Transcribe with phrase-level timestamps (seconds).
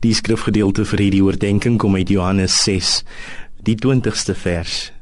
[0.00, 3.02] Die skrifgedeelte vir hierdie oordeenking kom uit Johannes 6,
[3.68, 4.92] die 20ste vers.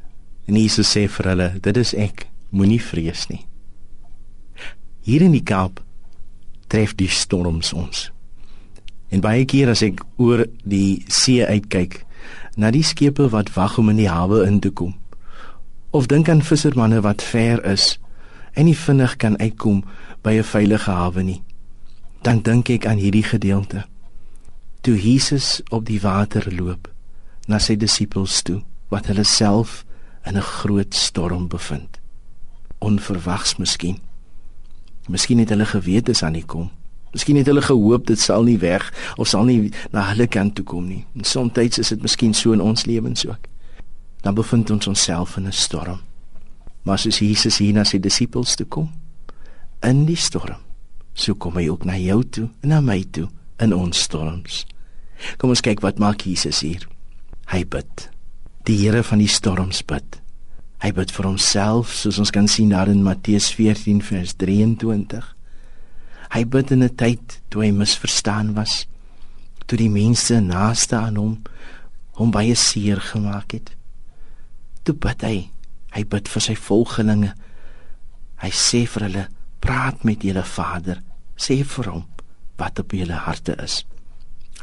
[0.51, 3.45] En Jesus sê vir hulle: "Dit is ek, moenie vrees nie."
[5.07, 5.79] Hier in die Kaap
[6.67, 8.11] tref die storms ons.
[9.11, 12.05] En baie keer as ek oor die see uitkyk
[12.57, 14.97] na die skepe wat wag om in die hawe in te kom,
[15.93, 18.01] of dink aan vissermanne wat ver is
[18.55, 19.85] en nie vinnig kan uitkom
[20.23, 21.43] by 'n veilige hawe nie,
[22.23, 23.87] dan dink ek aan hierdie gedeelte
[24.89, 26.87] toe Jesus op die water loop
[27.45, 29.83] na sy disippels toe wat hulle self
[30.25, 32.01] in 'n groot storm bevind.
[32.79, 33.99] Onverwags miskien.
[35.09, 36.71] Miskien het hulle geweet dit sal nie kom.
[37.13, 40.65] Miskien het hulle gehoop dit sal nie weg of sal nie na hulle kant toe
[40.65, 41.05] kom nie.
[41.17, 43.45] En soms is dit miskien so in ons lewens ook.
[44.21, 46.01] Dan bevind ons onsself in 'n storm.
[46.83, 48.91] Maar soos Jesus hier na sy disippels toe kom
[49.83, 50.61] in die storm
[51.15, 54.67] so kom hy ook na jou toe en na my toe in ons storms.
[55.39, 56.85] Kom ons kyk wat maak Jesus hier.
[57.53, 58.09] Hy bid.
[58.69, 60.21] Die Here van die storms bid.
[60.79, 65.25] Hy bid vir homself soos ons kan sien daar in Matteus 14 vers 23.
[66.35, 68.87] Hy bid in 'n tyd toe hy misverstaan was,
[69.67, 71.43] toe die mense naaste aan hom
[72.13, 73.71] hom baie seer gemaak het.
[74.83, 75.51] Toe bid hy.
[75.95, 77.35] Hy bid vir sy volgelinge.
[78.43, 79.29] Hy sê vir hulle:
[79.61, 81.03] "Praat met julle Vader,
[81.37, 82.05] sê vir hom
[82.59, 83.85] wat op julle harte is.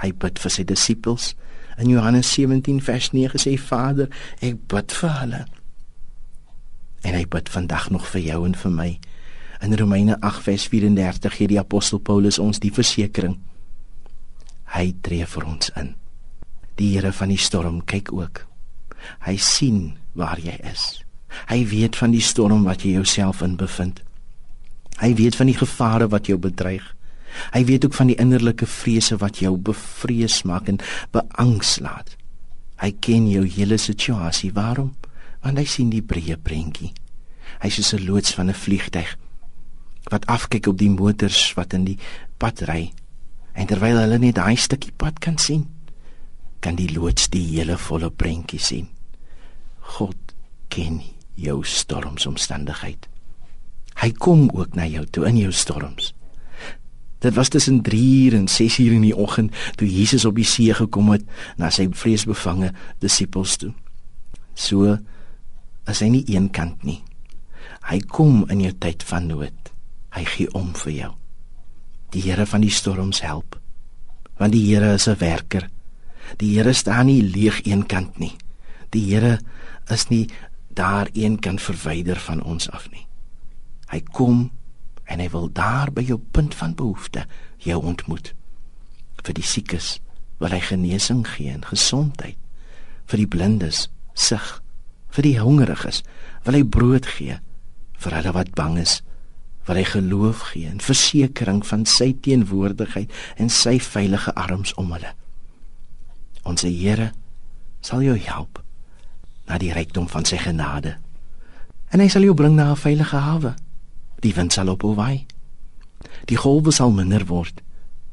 [0.02, 1.34] Hy bid vir sy disippels.
[1.80, 4.10] In Johannes 17 vers 9 sê Vader,
[4.44, 5.42] ek bid vir hulle.
[7.06, 8.90] En hy bid vandag nog vir jou en vir my.
[9.64, 13.38] In Romeine 8 vers 34 gee die apostel Paulus ons die versekering.
[14.76, 15.94] Hy tree vir ons in.
[16.76, 18.44] Die Here van die storm kyk ook.
[19.24, 21.06] Hy sien waar jy is.
[21.50, 24.02] Hy weet van die storm wat jy jouself in bevind.
[25.00, 26.86] Hy weet van die gevare wat jou bedreig.
[27.54, 30.80] Hy weet ook van die innerlike vrese wat jou bevrees maak en
[31.12, 32.16] beangs laat.
[32.82, 34.54] Hy ken jou hele situasie.
[34.54, 34.96] Waarom?
[35.42, 36.94] Want hy sien die breë prentjie.
[37.62, 39.18] Hy is 'n loods van 'n vliegtyg
[40.12, 41.98] wat afkyk op die motors wat in die
[42.38, 42.92] pad ry.
[43.54, 45.66] En terwyl hulle net daai stukkie pad kan sien,
[46.60, 48.90] kan die loods die hele volle prentjie sien.
[49.98, 50.36] God
[50.70, 51.02] ken
[51.36, 53.08] jou stormsomstandigheid.
[54.02, 56.14] Hy kom ook na jou toe in jou storms.
[57.26, 60.46] Dit was tussen 3 uur en 6 uur in die oggend toe Jesus op die
[60.46, 61.24] see gekom het
[61.58, 62.70] na sy vreesbevange
[63.02, 63.72] disippels toe.
[64.54, 64.98] So
[65.90, 67.00] as hy nie een kant nie.
[67.90, 69.72] Hy kom in jou tyd van nood.
[70.14, 71.12] Hy gee om vir jou.
[72.14, 73.58] Die Here van die storms help.
[74.38, 75.70] Want die Here is 'n werker.
[76.38, 78.38] Die Here staan nie leeg een kant nie.
[78.92, 79.40] Die Here
[79.90, 80.30] is nie
[80.74, 83.08] daar een kant verwyder van ons af nie.
[83.90, 84.52] Hy kom
[85.06, 87.26] en hy wil daar by jou punt van behoefte
[87.62, 88.34] jou ontmoet.
[89.24, 90.00] Vir die siekes
[90.42, 92.38] wil hy genesing gee en gesondheid.
[93.06, 94.46] Vir die blindes sig.
[95.14, 96.02] Vir die hongeriges
[96.46, 97.40] wil hy brood gee.
[98.02, 99.00] Vir hulle wat bang is,
[99.66, 105.14] wil hy geloof gee en versekering van sy teenwoordigheid en sy veilige arms om hulle.
[106.46, 107.12] Ons Here
[107.82, 108.62] sal jou help
[109.50, 110.98] na die rykdom van sy genade.
[111.94, 113.56] En hy sal jou bring na 'n veilige hawe
[114.26, 115.26] die wind sal ophou waai.
[116.30, 117.62] Die golwe sal minder word.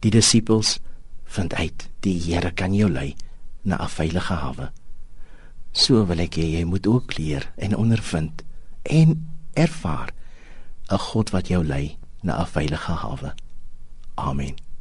[0.04, 0.78] Die disippels
[1.32, 3.14] vind uit die Here kan jou lei
[3.64, 4.72] na 'n veilige hawe.
[5.72, 8.42] So wil ek hê jy moet ook leer en ondervind
[8.82, 10.10] en ervaar
[10.90, 13.34] 'n God wat jou lei na 'n veilige hawe.
[14.14, 14.71] Amen.